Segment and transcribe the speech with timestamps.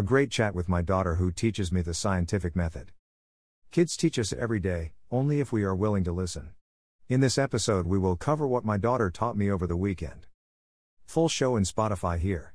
[0.00, 2.90] A great chat with my daughter who teaches me the scientific method.
[3.70, 6.54] Kids teach us every day, only if we are willing to listen.
[7.10, 10.26] In this episode, we will cover what my daughter taught me over the weekend.
[11.04, 12.54] Full show in Spotify here.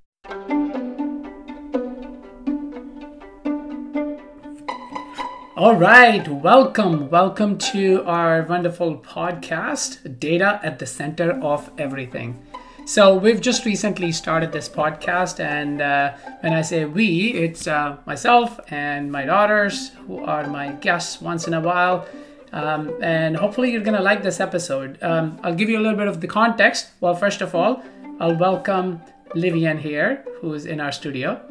[5.55, 12.44] All right, welcome, welcome to our wonderful podcast, Data at the Center of Everything.
[12.87, 17.97] So, we've just recently started this podcast, and uh, when I say we, it's uh,
[18.05, 22.05] myself and my daughters who are my guests once in a while.
[22.53, 25.01] Um, and hopefully, you're to like this episode.
[25.01, 26.91] Um, I'll give you a little bit of the context.
[27.01, 27.81] Well, first of all,
[28.19, 29.01] I'll welcome
[29.33, 31.41] Livian here, who is in our studio.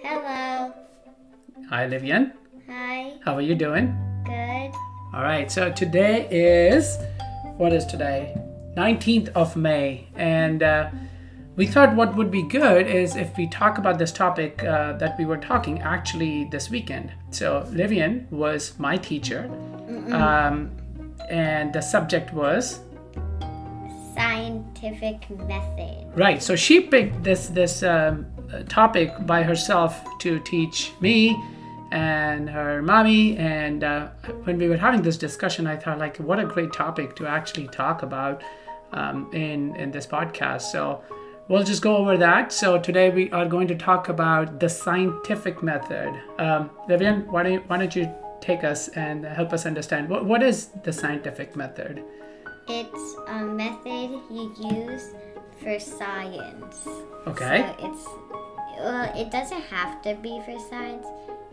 [0.00, 0.72] Hello.
[1.70, 2.32] Hi, Livian.
[2.68, 3.14] Hi.
[3.24, 3.92] How are you doing?
[4.24, 4.70] Good.
[5.12, 6.98] All right, so today is
[7.56, 8.43] what is today?
[8.76, 10.90] 19th of May, and uh,
[11.56, 15.16] we thought what would be good is if we talk about this topic uh, that
[15.18, 17.12] we were talking actually this weekend.
[17.30, 19.50] So, Livian was my teacher,
[20.12, 20.70] um,
[21.30, 22.80] and the subject was
[24.14, 26.06] Scientific method.
[26.14, 26.40] Right.
[26.40, 28.26] So she picked this this um,
[28.68, 31.36] topic by herself to teach me
[31.90, 33.36] and her mommy.
[33.36, 34.08] And uh,
[34.44, 37.68] when we were having this discussion, I thought like, what a great topic to actually
[37.68, 38.42] talk about
[38.92, 40.62] um, in in this podcast.
[40.62, 41.02] So
[41.48, 42.52] we'll just go over that.
[42.52, 46.14] So today we are going to talk about the scientific method.
[46.38, 50.24] Um, Vivian, why don't you, why don't you take us and help us understand what
[50.24, 52.02] what is the scientific method?
[52.68, 55.14] It's a method you use
[55.62, 56.88] for science.
[57.26, 57.74] Okay.
[57.78, 58.06] So it's
[58.78, 61.06] well, it doesn't have to be for science.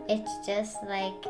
[0.08, 1.24] It's just like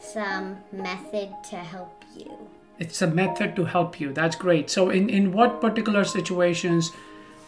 [0.00, 2.36] some method to help you.
[2.80, 6.90] It's a method to help you that's great so in, in what particular situations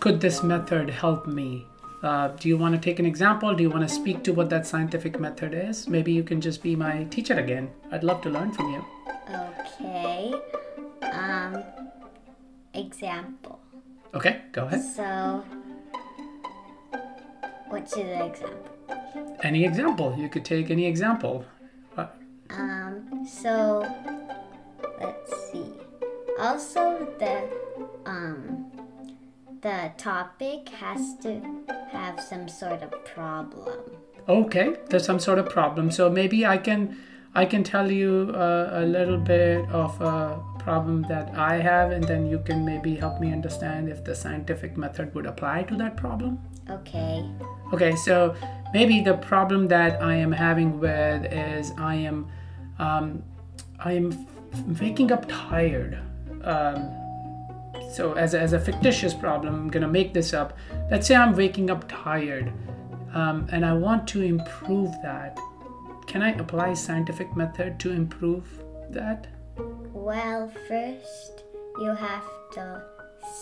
[0.01, 1.67] could this method help me
[2.03, 4.51] uh, do you want to take an example do you want to speak to what
[4.51, 8.31] that scientific method is maybe you can just be my teacher again i'd love to
[8.31, 8.85] learn from you
[9.31, 10.35] Okay.
[11.21, 11.63] Um
[12.75, 13.59] example.
[14.15, 15.43] okay go ahead So
[17.69, 18.69] what's the example?
[19.43, 21.45] any example you could take any example
[21.97, 22.07] Uh,
[22.51, 23.53] Um, so.
[26.43, 27.35] Also, the
[28.05, 28.67] um,
[29.61, 31.41] the topic has to
[31.93, 33.79] have some sort of problem.
[34.29, 36.83] okay there's some sort of problem so maybe i can
[37.41, 38.11] i can tell you
[38.43, 40.19] uh, a little bit of a
[40.61, 44.77] problem that i have and then you can maybe help me understand if the scientific
[44.85, 46.39] method would apply to that problem
[46.71, 47.25] Okay.
[47.73, 48.35] Okay, so
[48.73, 52.29] maybe the problem that I am having with is I am,
[52.79, 53.23] um,
[53.79, 54.27] I am
[54.81, 55.99] waking up tired.
[56.45, 56.99] Um,
[57.93, 60.57] so as a, as a fictitious problem, I'm gonna make this up.
[60.91, 62.53] Let's say I'm waking up tired,
[63.13, 65.39] um, and I want to improve that.
[66.07, 69.27] Can I apply scientific method to improve that?
[69.93, 71.45] Well, first
[71.79, 72.83] you have to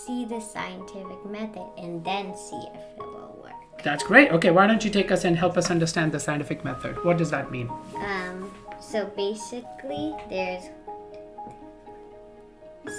[0.05, 3.83] see the scientific method and then see if it will work.
[3.83, 4.31] That's great.
[4.33, 7.03] Okay, why don't you take us and help us understand the scientific method?
[7.05, 7.69] What does that mean?
[7.97, 8.51] Um,
[8.81, 10.65] so basically, there's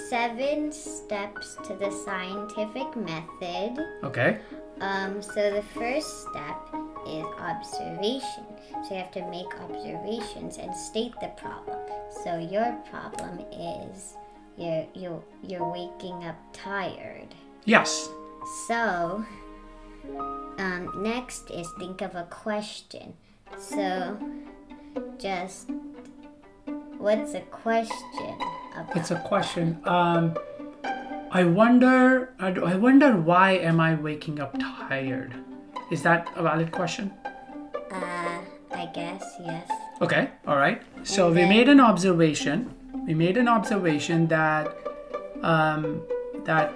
[0.09, 3.85] seven steps to the scientific method.
[4.03, 4.39] Okay.
[4.79, 6.57] Um, so the first step
[7.07, 8.45] is observation.
[8.83, 11.79] So you have to make observations and state the problem.
[12.23, 14.15] So your problem is
[14.57, 17.35] you're you you're waking up tired.
[17.65, 18.09] Yes.
[18.67, 19.23] So
[20.57, 23.13] um, next is think of a question.
[23.57, 24.17] So
[25.17, 25.69] just
[27.01, 28.35] what's a question
[28.75, 28.95] about?
[28.95, 29.79] It's a question.
[29.85, 30.37] Um,
[31.31, 32.33] I wonder.
[32.39, 35.33] I I wonder why am I waking up tired?
[35.91, 37.11] Is that a valid question?
[37.91, 38.39] Uh,
[38.71, 39.69] I guess yes.
[40.01, 40.29] Okay.
[40.47, 40.81] All right.
[41.03, 42.73] So we made an observation.
[43.07, 44.67] We made an observation that
[45.41, 46.03] um,
[46.45, 46.71] that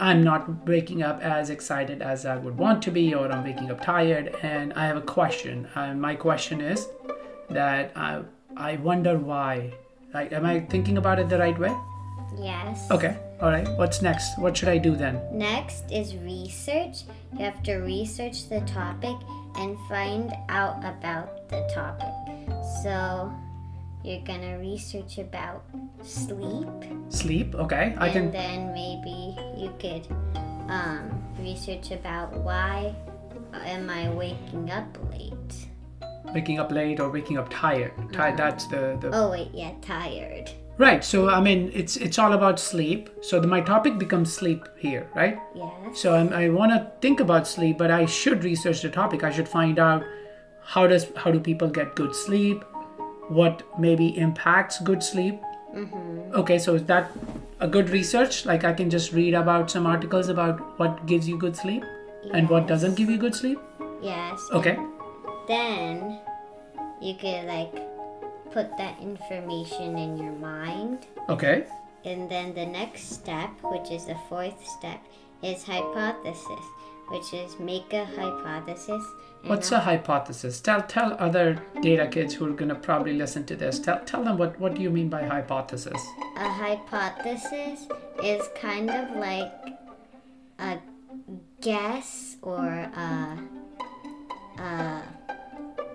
[0.00, 3.70] I'm not waking up as excited as I would want to be, or I'm waking
[3.70, 4.34] up tired.
[4.42, 5.68] And I have a question.
[5.76, 6.88] And my question is
[7.50, 8.22] that I
[8.56, 9.72] I wonder why.
[10.14, 11.74] Like, am I thinking about it the right way?
[12.38, 12.90] Yes.
[12.90, 13.16] Okay.
[13.40, 13.68] All right.
[13.76, 14.38] What's next?
[14.38, 15.20] What should I do then?
[15.32, 17.04] Next is research.
[17.32, 19.16] You have to research the topic
[19.56, 22.12] and find out about the topic.
[22.82, 23.32] So
[24.04, 25.64] you're gonna research about
[26.02, 26.68] sleep,
[27.10, 27.54] Sleep.
[27.54, 27.94] Okay.
[27.98, 28.30] I and can.
[28.32, 30.06] then maybe you could
[30.68, 32.94] um, research about why
[33.52, 35.32] am I waking up late.
[36.34, 37.92] Waking up late or waking up tired.
[38.12, 40.50] Ti- That's the, the Oh wait, yeah, tired.
[40.78, 41.04] right.
[41.04, 43.10] So I mean, it's it's all about sleep.
[43.20, 45.38] So the, my topic becomes sleep here, right?
[45.54, 46.00] Yes.
[46.00, 49.22] So I'm, I want to think about sleep, but I should research the topic.
[49.24, 50.04] I should find out
[50.62, 52.64] how does how do people get good sleep,
[53.28, 55.40] what maybe impacts good sleep.
[55.74, 56.32] Mhm.
[56.34, 57.10] Okay, so is that
[57.60, 58.44] a good research?
[58.46, 61.84] Like I can just read about some articles about what gives you good sleep
[62.32, 63.58] and what doesn't give you good sleep.
[64.02, 64.40] Yes.
[64.52, 64.76] Okay.
[65.46, 66.20] Then
[67.00, 67.74] you could like
[68.52, 71.06] put that information in your mind.
[71.28, 71.66] Okay.
[72.04, 75.00] And then the next step, which is the fourth step,
[75.42, 76.64] is hypothesis,
[77.08, 79.04] which is make a hypothesis.
[79.46, 80.60] What's a hypothesis?
[80.60, 83.78] Tell tell other data kids who are gonna probably listen to this.
[83.80, 86.00] Tell tell them what what do you mean by hypothesis?
[86.36, 87.86] a hypothesis
[88.22, 89.52] is kind of like
[90.58, 90.78] a
[91.60, 93.38] guess or a,
[94.58, 95.02] a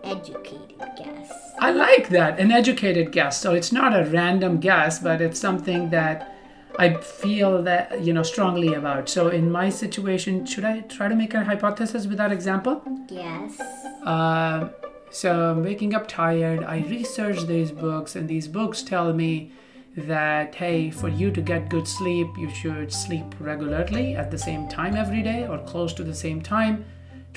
[0.07, 1.31] educated guess.
[1.59, 3.39] I like that, an educated guess.
[3.39, 6.35] So it's not a random guess, but it's something that
[6.79, 9.09] I feel that you know strongly about.
[9.09, 12.81] So in my situation, should I try to make a hypothesis with that example?
[13.09, 13.59] Yes.
[14.03, 14.69] Uh,
[15.09, 16.63] so I'm waking up tired.
[16.63, 19.51] I research these books, and these books tell me
[19.95, 24.67] that hey, for you to get good sleep, you should sleep regularly at the same
[24.67, 26.85] time every day or close to the same time.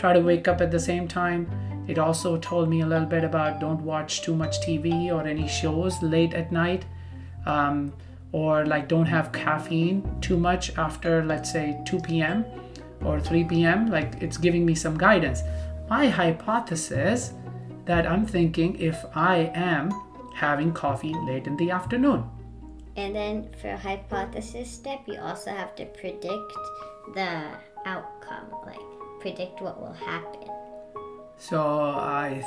[0.01, 1.47] Try to wake up at the same time.
[1.87, 5.47] It also told me a little bit about don't watch too much TV or any
[5.47, 6.87] shows late at night.
[7.45, 7.93] Um,
[8.33, 12.47] or like don't have caffeine too much after let's say 2 p.m.
[13.05, 13.91] or 3 p.m.
[13.91, 15.43] like it's giving me some guidance.
[15.91, 17.35] My hypothesis
[17.85, 19.91] that I'm thinking if I am
[20.35, 22.25] having coffee late in the afternoon.
[22.97, 26.53] And then for hypothesis step, you also have to predict
[27.13, 27.43] the
[27.85, 30.49] outcome, like predict what will happen.
[31.39, 32.45] So I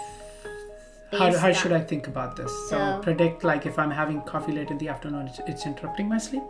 [1.11, 2.51] how, how should I think about this?
[2.69, 6.09] So, So- predict like if I'm having coffee late in the afternoon it's, it's interrupting
[6.09, 6.43] my sleep?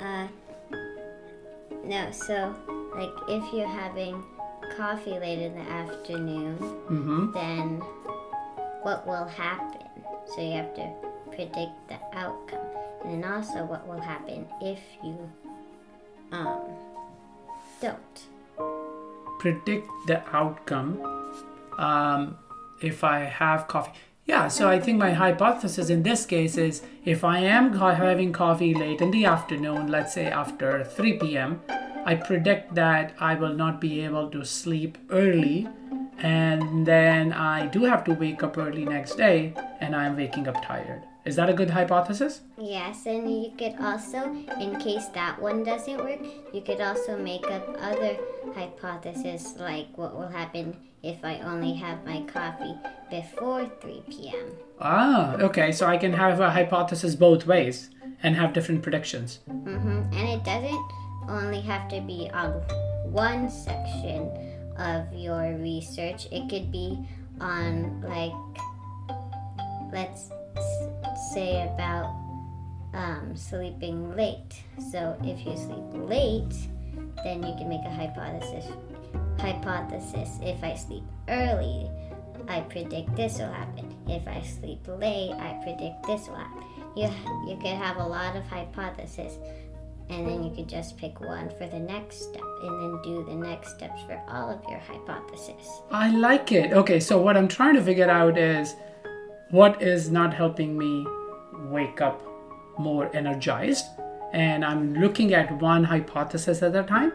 [0.00, 0.28] Uh,
[1.84, 2.54] no, so
[2.94, 4.22] like if you're having
[4.76, 6.56] coffee late in the afternoon,
[6.88, 7.32] Mhm.
[7.34, 7.80] then
[8.82, 9.86] what will happen?
[10.34, 10.90] So you have to
[11.34, 12.66] predict the outcome,
[13.04, 15.16] and then also what will happen if you
[16.32, 16.60] um
[17.80, 18.16] don't.
[19.40, 21.00] Predict the outcome
[21.78, 22.36] um,
[22.80, 23.92] if I have coffee.
[24.26, 28.74] Yeah, so I think my hypothesis in this case is if I am having coffee
[28.74, 31.62] late in the afternoon, let's say after 3 p.m.,
[32.04, 35.68] I predict that I will not be able to sleep early
[36.18, 40.62] and then I do have to wake up early next day and I'm waking up
[40.62, 41.02] tired.
[41.24, 42.40] Is that a good hypothesis?
[42.58, 46.20] Yes, and you could also, in case that one doesn't work,
[46.52, 48.16] you could also make up other
[48.54, 52.74] hypotheses like what will happen if I only have my coffee
[53.10, 54.52] before 3 p.m.
[54.80, 57.90] Ah, okay, so I can have a hypothesis both ways
[58.22, 59.40] and have different predictions.
[59.48, 60.14] Mm-hmm.
[60.14, 60.92] And it doesn't
[61.28, 62.52] only have to be on
[63.12, 64.30] one section
[64.78, 66.28] of your research.
[66.32, 66.98] It could be
[67.40, 68.32] on like
[69.92, 70.30] let's
[71.20, 72.16] say about
[72.94, 74.62] um, sleeping late.
[74.90, 76.54] So if you sleep late,
[77.24, 78.72] then you can make a hypothesis.
[79.38, 80.38] Hypothesis.
[80.42, 81.90] If I sleep early,
[82.48, 83.94] I predict this will happen.
[84.08, 86.64] If I sleep late, I predict this will happen.
[86.96, 87.08] You
[87.48, 89.38] you could have a lot of hypotheses,
[90.08, 93.36] and then you could just pick one for the next step, and then do the
[93.36, 95.68] next steps for all of your hypotheses.
[95.92, 96.72] I like it.
[96.72, 98.74] Okay, so what I'm trying to figure out is
[99.50, 101.06] what is not helping me
[101.68, 102.22] wake up
[102.78, 103.86] more energized.
[104.32, 107.12] And I'm looking at one hypothesis at a time.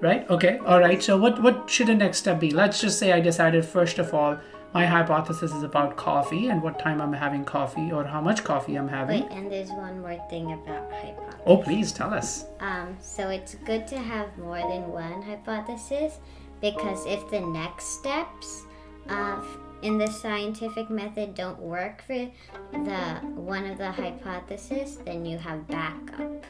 [0.00, 0.28] Right?
[0.30, 0.58] Okay.
[0.58, 1.02] All right.
[1.02, 2.50] So what what should the next step be?
[2.50, 4.38] Let's just say I decided first of all
[4.74, 8.74] my hypothesis is about coffee and what time I'm having coffee or how much coffee
[8.74, 9.22] I'm having.
[9.22, 12.46] Wait, and there's one more thing about hypothesis Oh, please tell us.
[12.60, 16.18] Um, so it's good to have more than one hypothesis
[16.60, 18.64] because if the next steps
[19.08, 19.40] uh,
[19.84, 22.26] in the scientific method don't work for
[22.72, 26.46] the one of the hypotheses, then you have backup.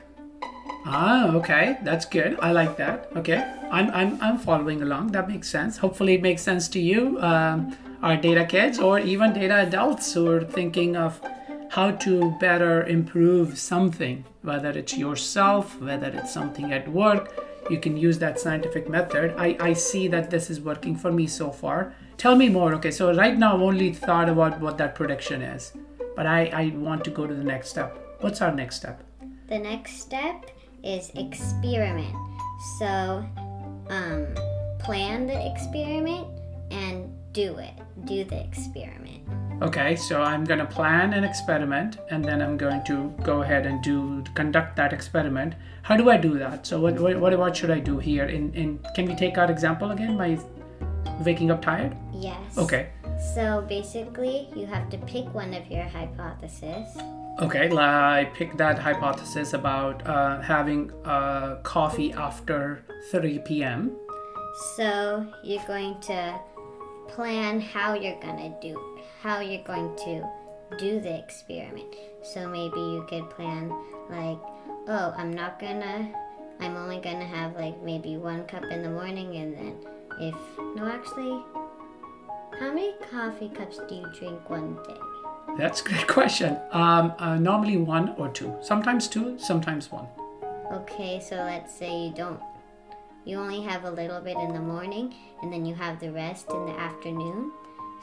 [0.87, 2.39] Ah, okay, that's good.
[2.41, 3.11] I like that.
[3.17, 5.13] Okay, I'm I'm I'm following along.
[5.13, 5.79] That makes sense.
[5.79, 10.29] Hopefully, it makes sense to you, um, our data kids, or even data adults who
[10.31, 11.21] are thinking of
[11.71, 17.33] how to better improve something, whether it's yourself, whether it's something at work.
[17.71, 19.35] You can use that scientific method.
[19.39, 21.95] I, I see that this is working for me so far.
[22.17, 22.75] Tell me more.
[22.75, 25.73] Okay, so right now I've only thought about what that prediction is,
[26.15, 27.99] but I, I want to go to the next step.
[28.21, 29.03] What's our next step?
[29.49, 30.51] The next step
[30.83, 32.15] is experiment.
[32.79, 33.25] So,
[33.89, 34.27] um,
[34.79, 36.29] plan the experiment
[36.71, 39.23] and do it, do the experiment.
[39.63, 43.67] Okay, so I'm going to plan an experiment and then I'm going to go ahead
[43.67, 45.55] and do conduct that experiment.
[45.83, 46.67] How do I do that?
[46.67, 48.25] So what what, what, should I do here?
[48.25, 50.39] In in can we take our example again by
[51.25, 51.97] waking up tired?
[52.13, 52.59] Yes.
[52.59, 52.89] Okay.
[53.35, 56.89] So basically, you have to pick one of your hypotheses.
[57.41, 63.97] Okay, I picked that hypothesis about uh, having uh, coffee after 3 p.m.
[64.77, 66.39] So you're going to
[67.09, 70.29] plan how you're gonna do how you're going to
[70.79, 71.95] do the experiment.
[72.23, 73.71] So maybe you could plan
[74.11, 74.39] like,
[74.89, 76.13] oh, I'm not gonna
[76.61, 79.77] I'm only gonna have like maybe one cup in the morning and then
[80.21, 80.35] if
[80.77, 81.43] no actually
[82.59, 84.97] how many coffee cups do you drink one day?
[85.59, 86.57] That's a great question.
[86.71, 90.07] Um, uh, normally one or two, sometimes two, sometimes one.
[90.73, 92.41] Okay, so let's say you don't
[93.25, 96.51] you only have a little bit in the morning and then you have the rest
[96.51, 97.53] in the afternoon.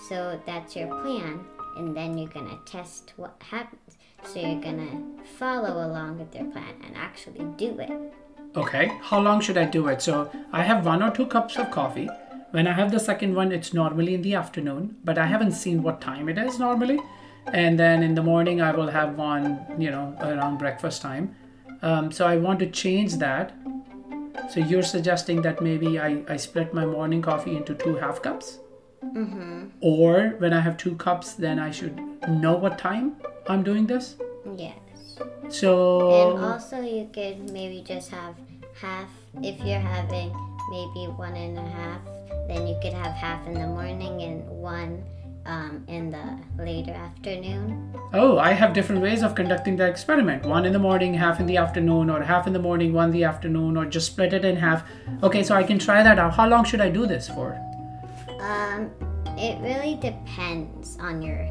[0.09, 1.45] So that's your plan
[1.77, 3.97] and then you're to test what happens.
[4.23, 8.13] So you're to follow along with your plan and actually do it.
[8.55, 10.01] Okay, how long should I do it?
[10.01, 12.09] So I have one or two cups of coffee.
[12.51, 15.81] When I have the second one, it's normally in the afternoon, but I haven't seen
[15.81, 16.99] what time it is normally.
[17.47, 21.35] And then in the morning, I will have one, you know, around breakfast time.
[21.81, 23.53] Um, so I want to change that
[24.49, 28.59] so you're suggesting that maybe I, I split my morning coffee into two half cups?
[29.03, 29.67] Mm-hmm.
[29.81, 33.17] Or when I have two cups, then I should know what time
[33.47, 34.15] I'm doing this?
[34.55, 34.77] Yes.
[35.49, 36.35] So.
[36.35, 38.35] And also, you could maybe just have
[38.79, 39.09] half.
[39.41, 40.29] If you're having
[40.69, 42.01] maybe one and a half,
[42.47, 45.03] then you could have half in the morning and one
[45.45, 47.93] um, in the later afternoon.
[48.13, 50.45] Oh, I have different ways of conducting the experiment.
[50.45, 53.11] One in the morning, half in the afternoon, or half in the morning, one in
[53.11, 54.83] the afternoon, or just split it in half.
[55.23, 56.33] Okay, so I can try that out.
[56.35, 57.59] How long should I do this for?
[58.41, 58.91] Um,
[59.37, 61.47] it really depends on your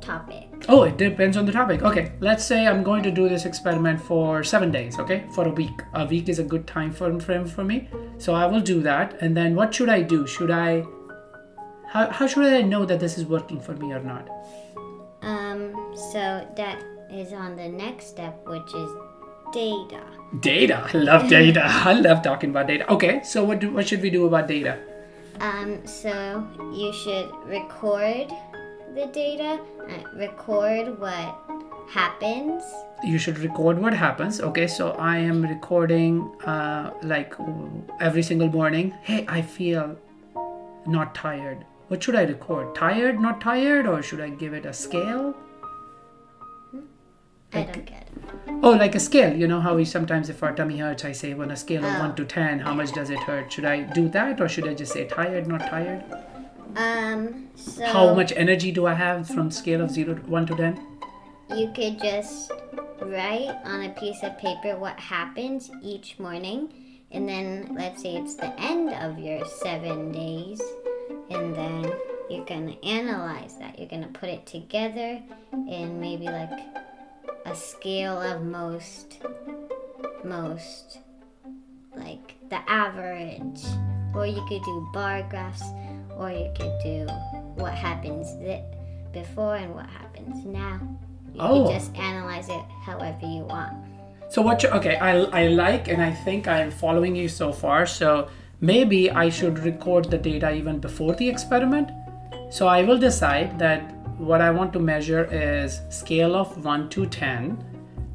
[0.00, 0.48] topic.
[0.68, 1.82] Oh, it depends on the topic.
[1.82, 5.24] Okay, let's say I'm going to do this experiment for seven days, okay?
[5.34, 5.82] For a week.
[5.94, 7.88] A week is a good time frame for me.
[8.18, 9.20] So I will do that.
[9.20, 10.26] And then what should I do?
[10.26, 10.84] Should I
[11.92, 14.26] how, how should I know that this is working for me or not?
[15.20, 18.90] Um, so that is on the next step, which is
[19.52, 20.02] data.
[20.40, 20.88] Data.
[20.94, 21.60] I love data.
[21.64, 22.90] I love talking about data.
[22.90, 24.78] Okay, so what do, what should we do about data?
[25.42, 28.30] Um, so you should record
[28.94, 31.36] the data, uh, record what
[31.90, 32.62] happens.
[33.02, 34.40] You should record what happens.
[34.40, 37.34] Okay, so I am recording uh, like
[38.00, 38.94] every single morning.
[39.02, 39.98] Hey, I feel
[40.86, 41.64] not tired.
[41.88, 42.76] What should I record?
[42.76, 45.34] Tired, not tired, or should I give it a scale?
[47.52, 48.01] I don't get it.
[48.64, 49.34] Oh, like a scale.
[49.36, 51.92] You know how we sometimes, if our tummy hurts, I say on a scale of
[51.96, 52.00] Oh.
[52.00, 53.52] 1 to 10, how much does it hurt?
[53.52, 56.04] Should I do that, or should I just say tired, not tired?
[56.76, 60.54] Um, so How much energy do I have from scale of 0 to 1 to
[60.56, 60.80] 10?
[61.56, 62.50] you could just
[63.02, 66.72] write on a piece of paper what happens each morning,
[67.10, 70.62] and then let's say it's the end of your seven days,
[71.28, 71.92] and then
[72.30, 73.78] you're gonna analyze that.
[73.78, 75.20] You're gonna put it together
[75.52, 76.48] and maybe like
[77.46, 79.18] a scale of most,
[80.24, 80.98] most,
[81.96, 83.62] like the average,
[84.14, 85.62] or you could do bar graphs,
[86.16, 87.06] or you could do
[87.54, 88.28] what happens
[89.12, 90.80] before and what happens now.
[91.34, 91.64] You Oh.
[91.64, 93.72] could just analyze it however you want.
[94.28, 97.84] So what you okay, I I like and I think I'm following you so far.
[97.86, 98.28] So
[98.60, 101.90] maybe I should record the data even before the experiment.
[102.50, 103.82] So I will decide that
[104.18, 107.64] what I want to measure is scale of 1 to 10.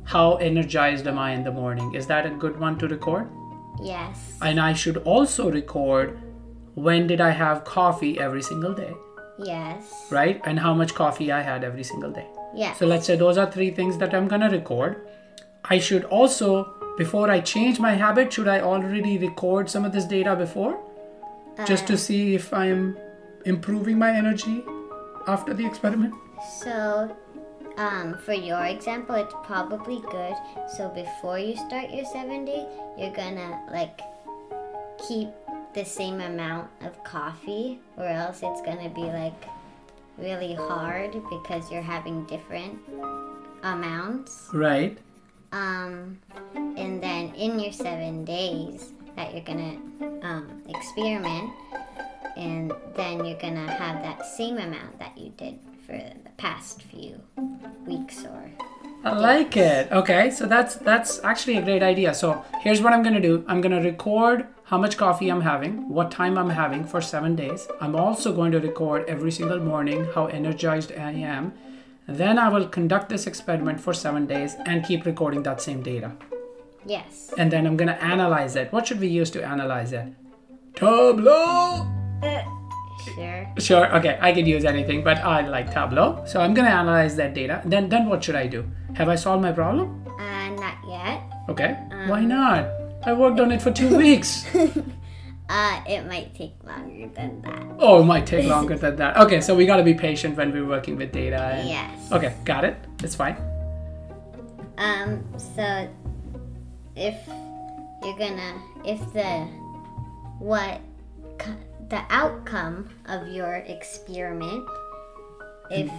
[0.04, 1.94] How energized am I in the morning?
[1.94, 3.28] Is that a good one to record?
[3.82, 4.38] Yes.
[4.42, 6.20] And I should also record
[6.76, 8.94] when did I have coffee every single day,
[9.40, 10.08] Yes.
[10.12, 10.42] right?
[10.46, 12.28] And how much coffee I had every single day.
[12.56, 12.78] Yes.
[12.80, 15.08] So let's say those are three things that I'm gonna record.
[15.66, 20.06] I should also, before I change my habit, should I already record some of this
[20.06, 20.80] data before?
[21.66, 22.98] Just to uh, see if I'm
[23.46, 24.64] improving my energy
[25.28, 26.16] after the experiment?
[26.62, 27.16] So,
[27.78, 30.36] um, for your example, it's probably good.
[30.76, 32.66] So before you start your seven day,
[32.98, 34.02] you're gonna like
[35.08, 35.30] keep
[35.74, 39.46] the same amount of coffee, or else it's gonna be like
[40.18, 42.80] really hard because you're having different
[43.64, 44.50] amounts.
[44.54, 44.98] Right.
[45.52, 46.20] Um,
[46.56, 49.78] and then in your seven days that you're gonna
[50.22, 51.52] um, experiment,
[52.38, 57.20] and then you're gonna have that same amount that you did for the past few
[57.86, 58.52] weeks or
[59.04, 59.92] I like it.
[59.92, 62.14] Okay, so that's that's actually a great idea.
[62.14, 63.44] So here's what I'm gonna do.
[63.48, 67.68] I'm gonna record how much coffee I'm having, what time I'm having for seven days.
[67.80, 71.54] I'm also going to record every single morning how energized I am.
[72.06, 76.12] Then I will conduct this experiment for seven days and keep recording that same data.
[76.86, 77.34] Yes.
[77.38, 78.72] And then I'm to analyze it.
[78.74, 80.14] What should we use to analyze it?
[80.76, 81.97] Tableau!
[83.16, 83.48] Sure.
[83.58, 86.24] Sure, okay, I could use anything, but I like Tableau.
[86.26, 87.62] So I'm going to analyze that data.
[87.66, 88.66] Then, then what should I do?
[88.96, 90.04] Have I solved my problem?
[90.20, 91.22] Uh, not yet.
[91.50, 91.78] Okay.
[92.08, 92.68] Why not?
[93.06, 94.46] I worked on it for two weeks.
[95.50, 97.64] Uh, it might take longer than that.
[97.80, 99.16] Oh, it might take longer than that.
[99.24, 101.42] Okay, so we got to be patient when we're working with data.
[101.42, 102.12] and- Yes.
[102.12, 102.76] Okay, got it.
[103.04, 103.38] It's fine.
[104.78, 105.88] Um, so
[106.96, 107.16] if
[108.04, 109.46] you're gonna, if the,
[110.40, 110.82] what,
[111.90, 114.66] the outcome of your experiment,
[115.72, 115.92] if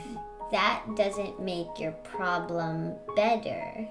[0.52, 3.88] that doesn't make your problem better,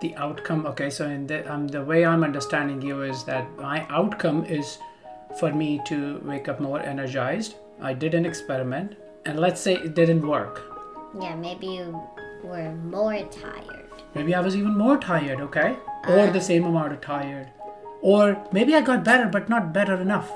[0.00, 0.64] The outcome.
[0.64, 4.78] Okay, so in the um, the way I'm understanding you is that my outcome is
[5.38, 7.56] for me to wake up more energized.
[7.82, 8.96] I did an experiment,
[9.26, 10.62] and let's say it didn't work.
[11.20, 12.00] yeah, maybe you
[12.42, 13.92] were more tired.
[14.14, 15.40] Maybe I was even more tired.
[15.48, 15.76] Okay,
[16.08, 17.52] or the same amount of tired,
[18.00, 20.32] or maybe I got better, but not better enough.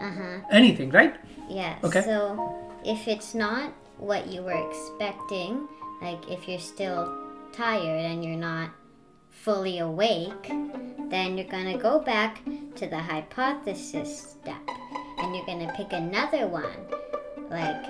[0.00, 0.38] Uh huh.
[0.50, 1.16] Anything, right?
[1.48, 1.76] Yeah.
[1.82, 2.02] Okay.
[2.02, 5.68] So if it's not what you were expecting,
[6.00, 7.16] like if you're still
[7.52, 8.70] tired and you're not
[9.30, 10.48] fully awake,
[11.10, 12.44] then you're going to go back
[12.76, 14.60] to the hypothesis step
[15.18, 16.86] and you're going to pick another one.
[17.50, 17.86] Like,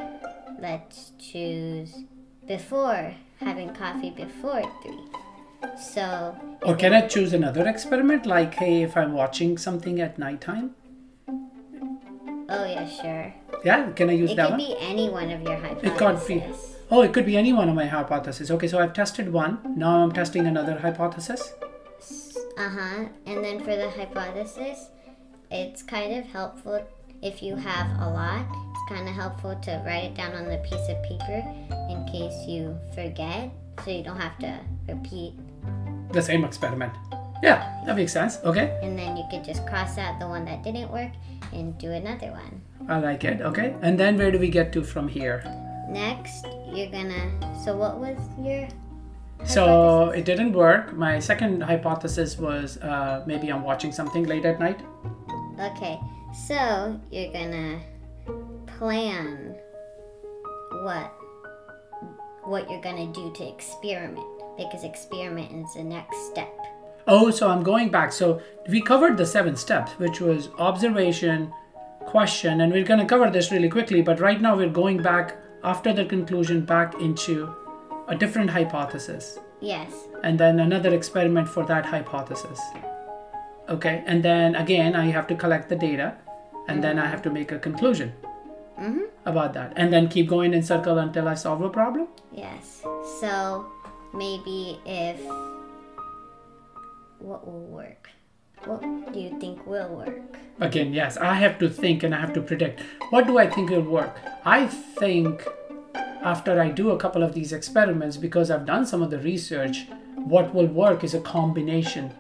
[0.61, 1.95] let's choose
[2.47, 5.05] before, having coffee before three.
[5.77, 8.27] So, Or can I choose another experiment?
[8.27, 10.75] Like, hey, if I'm watching something at nighttime,
[12.49, 13.35] oh yeah, sure.
[13.65, 14.51] yeah, can I use that?
[14.51, 14.61] one?
[14.61, 15.89] It could be any one of your It can't be.
[16.41, 16.77] hypotheses.
[16.91, 18.51] Oh, it could be any one of my hypotheses.
[18.51, 19.59] Okay, so I've tested one.
[19.77, 21.53] Now I'm testing another hypothesis.
[22.57, 23.05] Uh huh.
[23.27, 24.89] And then for the hypothesis,
[25.51, 26.85] it's kind of helpful
[27.23, 28.47] if you have a lot.
[28.73, 31.45] It's kind of helpful to write it down on the piece of paper
[31.91, 33.51] in case you forget,
[33.85, 35.35] so you don't have to repeat.
[36.13, 36.93] The same experiment.
[37.43, 38.39] Yeah, that makes sense.
[38.45, 41.13] Okay, And then you could just cross out the one that didn't work
[41.53, 42.61] and do another one.
[42.89, 43.41] I like it.
[43.41, 45.43] Okay, and then where do we get to from here?
[45.89, 47.31] Next, you're gonna.
[47.65, 48.69] So what was your?
[49.45, 50.95] So it didn't work.
[50.95, 54.81] My second hypothesis was uh, maybe I'm watching something late at night.
[55.61, 55.99] Okay,
[56.47, 57.81] so you're gonna
[58.79, 59.55] plan
[60.83, 61.15] what
[62.45, 66.53] what you're gonna do to experiment because experiment is the next step.
[67.09, 68.13] Oh, so I'm going back.
[68.13, 71.53] So we covered the seven steps, which was observation,
[72.01, 74.03] question, and we're going to cover this really quickly.
[74.03, 77.55] But right now we're going back after the conclusion back into
[78.09, 79.93] a different hypothesis Yes.
[80.23, 82.61] and then another experiment for that hypothesis.
[83.69, 86.17] Okay, and then again, I have to collect the data
[86.69, 88.13] and then I have to make a conclusion
[88.79, 89.05] mm-hmm.
[89.27, 92.09] about that and then keep going in circle until I solve a problem.
[92.33, 92.83] Yes.
[93.21, 93.67] So
[94.15, 95.21] maybe if
[97.19, 98.11] what will work?
[98.65, 100.37] What do you think will work?
[100.61, 102.81] Again, yes, I have to think and I have to predict.
[103.11, 104.19] What do I think will work?
[104.45, 105.47] I think
[106.23, 109.87] after I do a couple of these experiments, because I've done some of the research,
[110.17, 112.13] what will work is a combination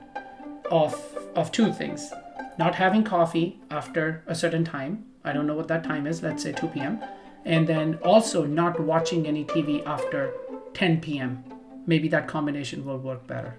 [0.70, 0.94] of,
[1.34, 2.12] of two things.
[2.58, 6.42] Not having coffee after a certain time, I don't know what that time is, let's
[6.42, 7.02] say 2 p.m.,
[7.44, 10.32] and then also not watching any TV after
[10.74, 11.44] 10 p.m.
[11.86, 13.58] Maybe that combination will work better.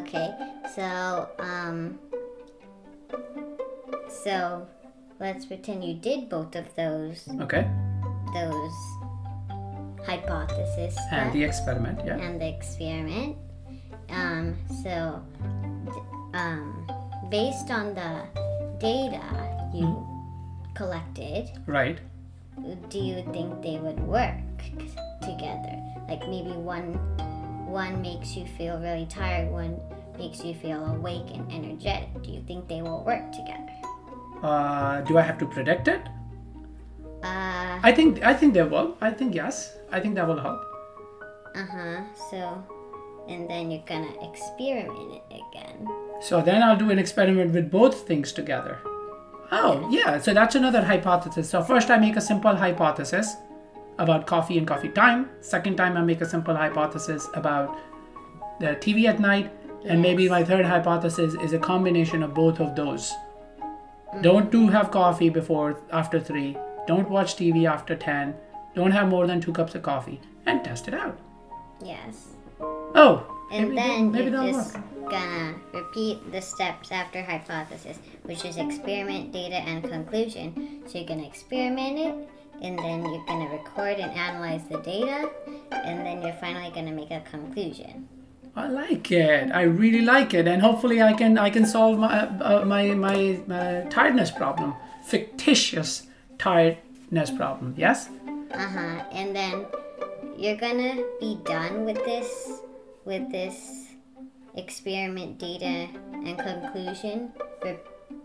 [0.00, 0.30] Okay.
[0.74, 1.98] So um
[4.24, 4.66] so
[5.20, 7.68] let's pretend you did both of those Okay?
[8.34, 8.72] those
[10.06, 12.16] hypotheses And the experiment, yeah.
[12.18, 13.36] and the experiment.
[14.10, 15.22] Um, so,
[16.34, 16.86] um,
[17.30, 18.24] based on the
[18.78, 19.22] data
[19.72, 20.74] you Hmm.
[20.74, 21.98] collected, Right.
[22.90, 24.36] do you think they would work
[25.22, 25.76] together?
[26.08, 26.98] Like maybe one
[27.72, 29.80] one makes you feel really tired, one
[30.18, 32.22] makes you feel awake and energetic.
[32.22, 33.72] Do you think they will work together?
[34.42, 36.02] Uh, do I have to predict it?
[37.22, 38.96] Uh, I think I think they will.
[39.00, 39.76] I think yes.
[39.90, 40.60] I think that will help.
[41.54, 42.00] uh huh.
[42.30, 42.38] So,
[43.28, 45.88] and then you're gonna experiment it again.
[46.20, 48.78] So then I'll do an experiment with both things together.
[49.54, 50.18] Oh, yeah.
[50.18, 51.50] So that's another hypothesis.
[51.50, 53.36] So first I make a simple hypothesis
[54.02, 55.30] about coffee and coffee time.
[55.40, 57.76] Second time I make a simple hypothesis about
[58.60, 59.50] the TV at night.
[59.84, 63.12] And maybe my third hypothesis is a combination of both of those.
[64.14, 64.22] Mm.
[64.22, 66.56] Don't do have coffee before after 3.
[66.86, 68.34] Don't watch TV after 10.
[68.76, 71.18] Don't have more than 2 cups of coffee and test it out.
[71.84, 72.28] Yes.
[72.60, 75.10] Oh, And Maybe then maybe you're just work.
[75.10, 80.82] gonna repeat the steps after hypothesis, which is experiment, data, and conclusion.
[80.86, 82.14] So you're gonna experiment it,
[82.62, 85.30] and then you're gonna record and analyze the data,
[85.72, 88.08] and then you're finally gonna make a conclusion.
[88.54, 89.50] I like it.
[89.52, 93.40] I really like it, and hopefully, I can I can solve my uh, my, my
[93.46, 96.06] my tiredness problem, fictitious
[96.38, 97.74] tiredness problem.
[97.76, 98.08] Yes.
[98.52, 99.04] Uh huh.
[99.12, 99.66] And then
[100.36, 102.60] you're gonna be done with this
[103.04, 103.88] with this
[104.54, 107.32] experiment data and conclusion
[107.64, 107.78] re-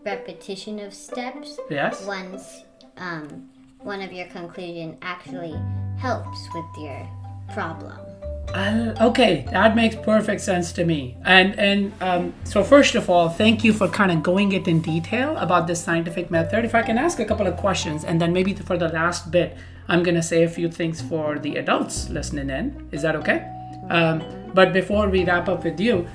[0.04, 2.04] repetition of steps Yes.
[2.06, 2.64] once
[2.98, 3.48] um,
[3.82, 5.54] one of your conclusion actually
[5.98, 7.08] helps with your
[7.52, 7.98] problem.
[8.54, 11.16] Uh, okay, that makes perfect sense to me.
[11.24, 14.80] And and um, so first of all, thank you for kind of going it in
[14.80, 16.64] detail about this scientific method.
[16.64, 19.56] If I can ask a couple of questions, and then maybe for the last bit,
[19.86, 22.88] I'm gonna say a few things for the adults listening in.
[22.90, 23.46] Is that okay?
[23.90, 24.22] Um,
[24.54, 26.06] but before we wrap up with you,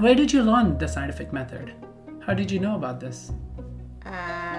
[0.00, 1.72] where did you learn the scientific method?
[2.20, 3.32] How did you know about this?
[4.06, 4.51] Uh,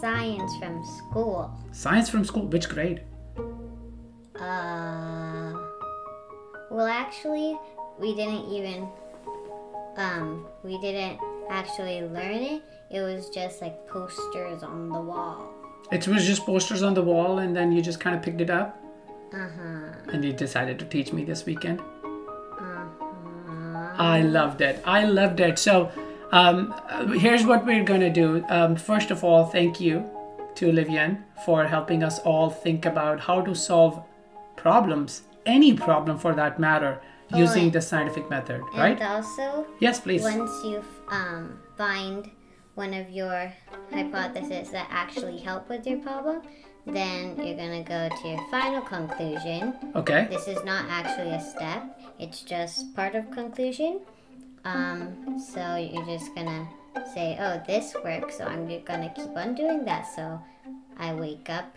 [0.00, 1.50] science from school.
[1.72, 2.46] Science from school.
[2.46, 3.02] Which grade?
[4.36, 5.52] Uh,
[6.70, 7.58] well, actually,
[7.98, 8.88] we didn't even,
[9.96, 11.18] um, we didn't
[11.50, 12.62] actually learn it.
[12.90, 15.48] It was just like posters on the wall.
[15.90, 18.50] It was just posters on the wall, and then you just kind of picked it
[18.50, 18.78] up,
[19.32, 20.12] Uh huh.
[20.12, 21.80] and you decided to teach me this weekend.
[21.80, 22.86] Uh-huh.
[23.98, 24.82] I loved it.
[24.86, 25.58] I loved it.
[25.58, 25.90] So,
[26.32, 26.74] um,
[27.12, 28.44] here's what we're going to do.
[28.48, 30.08] Um, first of all, thank you
[30.56, 34.02] to Livian for helping us all think about how to solve
[34.56, 37.00] problems, any problem for that matter,
[37.34, 39.00] using the scientific method, right?
[39.00, 40.22] And also, yes, please.
[40.22, 42.30] once you um, find
[42.74, 43.52] one of your
[43.90, 46.42] hypotheses that actually help with your problem,
[46.86, 49.74] then you're gonna go to your final conclusion.
[49.94, 50.26] Okay.
[50.30, 54.00] This is not actually a step; it's just part of conclusion.
[54.64, 56.68] Um, so you're just gonna
[57.14, 60.06] say, "Oh, this works," so I'm gonna keep on doing that.
[60.14, 60.40] So
[60.98, 61.74] I wake up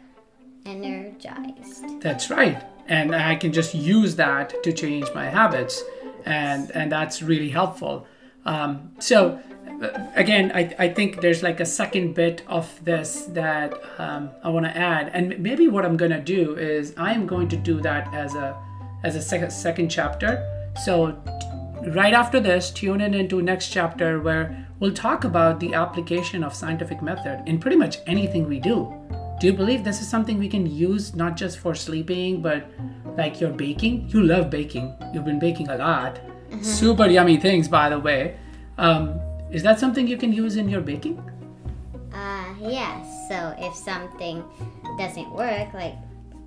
[0.65, 2.02] energized.
[2.02, 2.62] That's right.
[2.88, 5.84] And I can just use that to change my habits.
[6.26, 8.08] And, and that's really helpful.
[8.45, 9.39] Um, so,
[9.82, 14.50] uh, again, I, I think there's like a second bit of this that um, I
[14.50, 15.12] want to add.
[15.13, 18.56] And maybe what I'm to do is I'm going to do that as a,
[19.04, 20.43] as a second, second chapter.
[20.84, 21.17] So,
[21.93, 26.54] right after this, tune in into next chapter where we'll talk about the application of
[26.54, 28.93] scientific method in pretty much anything we do.
[29.39, 32.69] Do you believe this is something we can use not just for sleeping, but
[33.17, 34.10] like your baking?
[34.10, 34.95] You love baking.
[35.13, 36.19] You've been baking a lot.
[36.62, 38.38] Super yummy things, by the way.
[38.78, 39.19] Um,
[39.52, 41.21] is that something you can use in your baking?
[42.13, 43.28] Uh, yes.
[43.28, 44.43] So if something
[44.98, 45.95] doesn't work, like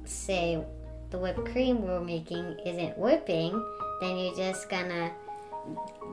[0.04, 0.64] say
[1.10, 3.52] the whipped cream we're making isn't whipping,
[4.00, 5.12] then you're just gonna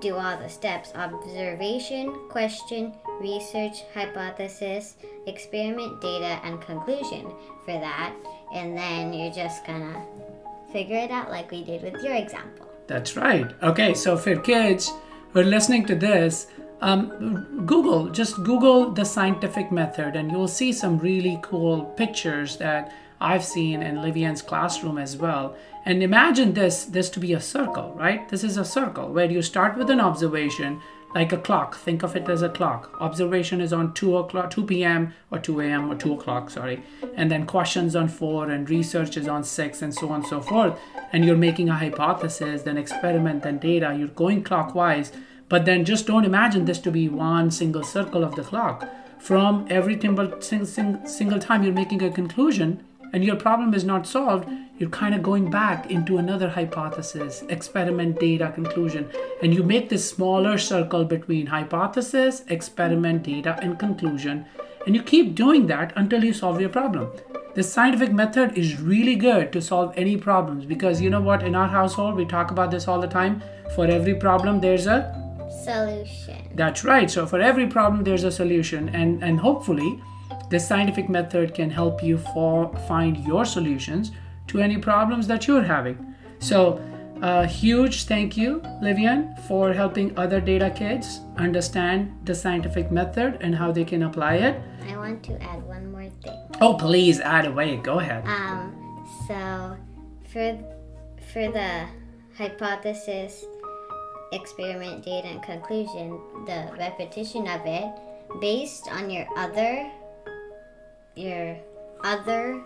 [0.02, 7.32] do all the steps observation, question, research, hypothesis, experiment, data, and conclusion
[7.63, 8.13] for that.
[8.54, 10.06] And then you're just gonna
[10.72, 12.70] figure it out like we did with your example.
[12.88, 13.52] That's right.
[13.63, 14.91] Okay, so for kids
[15.32, 16.48] who are listening to this,
[16.82, 22.91] um, Google, just Google the scientific method, and you'll see some really cool pictures that
[23.19, 25.56] I've seen in Livian's classroom as well.
[25.86, 28.28] And imagine this this to be a circle, right?
[28.30, 30.82] This is a circle where you start with an observation,
[31.13, 31.75] like a clock.
[31.75, 32.95] Think of it as a clock.
[32.99, 35.13] Observation is on two o'clock, two p.m.
[35.32, 35.89] or two a.m.
[35.89, 36.84] or two o'clock, sorry.
[37.15, 40.41] And then questions on four, and research is on six, and so on and so
[40.41, 40.78] forth.
[41.13, 43.95] And you're making a hypothesis, then experiment, then data.
[43.97, 45.12] You're going clockwise,
[45.47, 48.89] but then just don't imagine this to be one single circle of the clock.
[49.19, 54.89] From every single time you're making a conclusion, and your problem is not solved, you're
[54.89, 59.10] kind of going back into another hypothesis, experiment, data, conclusion.
[59.41, 64.46] And you make this smaller circle between hypothesis, experiment, data, and conclusion.
[64.86, 67.10] And you keep doing that until you solve your problem.
[67.56, 71.41] The scientific method is really good to solve any problems because you know what?
[71.41, 73.41] In our household, we talk about this all the time.
[73.76, 75.22] For every problem, there's a
[75.63, 76.52] Solution.
[76.54, 77.10] that's right.
[77.10, 80.02] So for every problem, there's a solution, and and hopefully,
[80.50, 84.12] this scientific method can help you for find your solutions
[84.48, 86.16] to any problems that you're having.
[86.40, 86.80] So,
[87.22, 93.56] a huge thank you, Livian, for helping other data kids understand the scientific method and
[93.56, 94.62] how they can apply it.
[94.90, 96.38] I want to add one more thing.
[96.60, 97.78] Oh, please add away.
[97.78, 98.26] Go ahead.
[98.28, 99.78] Um, so
[100.32, 100.60] for
[101.32, 101.88] for the
[102.38, 103.46] hypothesis,
[104.32, 107.90] experiment, data, and conclusion, the repetition of it,
[108.42, 109.90] based on your other
[111.15, 111.58] your
[112.04, 112.62] other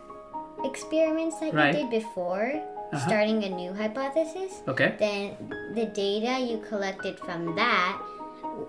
[0.64, 1.74] experiments that Right.
[1.76, 2.62] you did before,
[3.06, 4.96] starting a new hypothesis, Okay.
[5.00, 5.36] then
[5.76, 8.02] the data you collected from that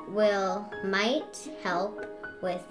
[0.08, 2.04] will might help
[2.42, 2.62] with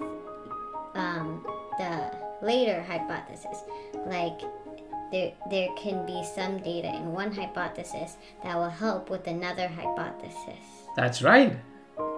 [0.94, 1.44] um,
[1.78, 2.10] the
[2.42, 3.58] later hypothesis.
[4.06, 4.40] Like
[5.12, 10.64] there, there can be some data in one hypothesis that will help with another hypothesis.
[10.96, 11.56] That's right.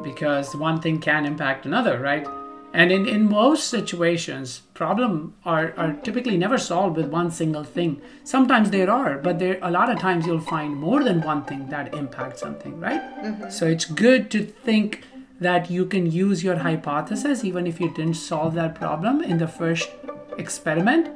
[0.02, 2.26] Because one thing can impact another, right?
[2.74, 8.00] And in, in most situations, problems are, are typically never solved with one single thing.
[8.24, 11.68] Sometimes there are, but there a lot of times you'll find more than one thing
[11.68, 13.02] that impacts something, right?
[13.22, 13.50] Mm-hmm.
[13.50, 15.04] So it's good to think
[15.38, 19.48] that you can use your hypothesis even if you didn't solve that problem in the
[19.48, 19.90] first
[20.38, 21.10] experiment.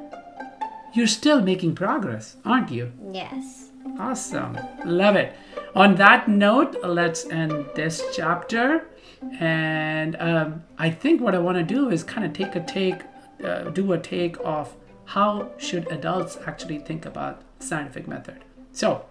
[0.93, 2.91] You're still making progress, aren't you?
[3.11, 3.69] Yes.
[3.99, 4.57] Awesome.
[4.85, 5.33] Love it.
[5.75, 8.87] On that note, let's end this chapter.
[9.39, 13.01] And um, I think what I want to do is kind of take a take,
[13.43, 14.75] uh, do a take of
[15.05, 18.43] how should adults actually think about scientific method.
[18.73, 19.05] So,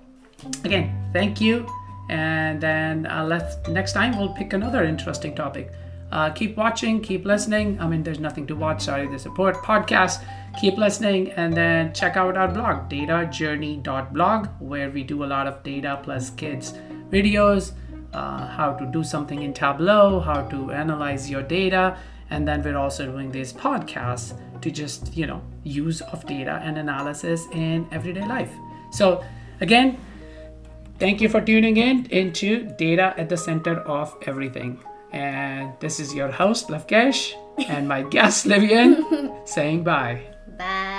[0.65, 1.67] again, thank you.
[2.09, 5.73] And then uh, let's next time we'll pick another interesting topic.
[6.13, 7.81] Uh, keep watching, keep listening.
[7.81, 8.83] I mean, there's nothing to watch.
[8.83, 10.25] Sorry, a pod- podcast.
[10.61, 15.63] Keep listening, and then check out our blog, datajourney.blog, where we do a lot of
[15.65, 16.75] data plus kids
[17.11, 17.73] videos,
[18.17, 21.97] uh, how to do something in Tableau, how to analyze your data,
[22.31, 26.79] and then we're also doing these podcasts to just you know use of data and
[26.79, 28.53] analysis in everyday life.
[28.91, 29.23] So
[29.61, 29.99] again,
[30.99, 34.81] Thank you for tuning in into Data at the Center of Everything.
[35.13, 37.35] And this is your host, Lovekesh,
[37.69, 40.23] and my guest, Livian, saying bye.
[40.57, 40.96] Bye.